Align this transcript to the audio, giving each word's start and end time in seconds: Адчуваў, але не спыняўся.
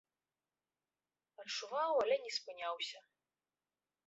Адчуваў, 1.43 1.93
але 2.05 2.15
не 2.25 2.31
спыняўся. 2.39 2.99